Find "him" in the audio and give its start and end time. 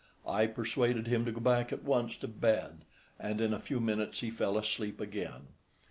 1.05-1.25